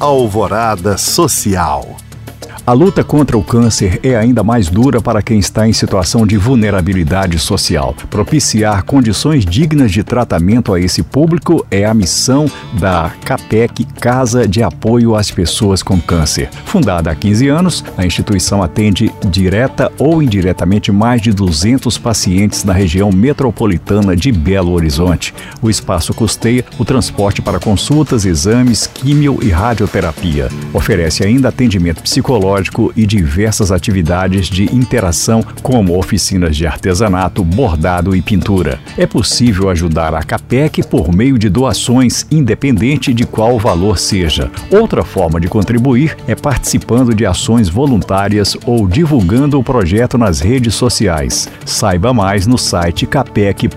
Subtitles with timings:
[0.00, 2.07] Alvorada Social.
[2.68, 6.36] A luta contra o câncer é ainda mais dura para quem está em situação de
[6.36, 7.94] vulnerabilidade social.
[8.10, 12.44] Propiciar condições dignas de tratamento a esse público é a missão
[12.78, 16.50] da CAPEC, Casa de Apoio às Pessoas com Câncer.
[16.66, 22.74] Fundada há 15 anos, a instituição atende direta ou indiretamente mais de 200 pacientes na
[22.74, 25.34] região metropolitana de Belo Horizonte.
[25.62, 30.50] O espaço custeia o transporte para consultas, exames, químio e radioterapia.
[30.74, 38.14] Oferece ainda atendimento psicológico pedagógico e diversas atividades de interação, como oficinas de artesanato, bordado
[38.14, 38.80] e pintura.
[38.96, 44.50] É possível ajudar a CAPEC por meio de doações, independente de qual valor seja.
[44.70, 50.74] Outra forma de contribuir é participando de ações voluntárias ou divulgando o projeto nas redes
[50.74, 51.48] sociais.
[51.64, 53.68] Saiba mais no site capec.org.br.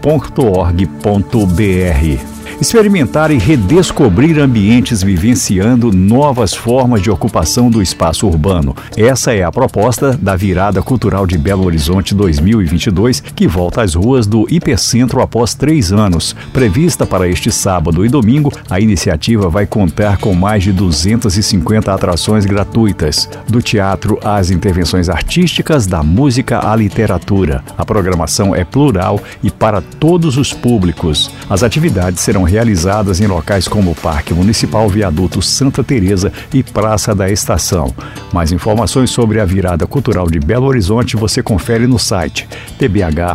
[2.62, 8.76] Experimentar e redescobrir ambientes vivenciando novas formas de ocupação do espaço urbano.
[8.96, 14.28] Essa é a proposta da Virada Cultural de Belo Horizonte 2022, que volta às ruas
[14.28, 16.36] do Hipercentro após três anos.
[16.54, 22.46] Prevista para este sábado e domingo, a iniciativa vai contar com mais de 250 atrações
[22.46, 27.64] gratuitas, do teatro às intervenções artísticas, da música à literatura.
[27.76, 31.32] A programação é plural e para todos os públicos.
[31.50, 37.16] As atividades serão realizadas em locais como o Parque Municipal Viaduto Santa Teresa e Praça
[37.16, 37.94] da Estação.
[38.34, 43.32] Mais informações sobre a virada cultural de Belo Horizonte você confere no site tbh.gov.br.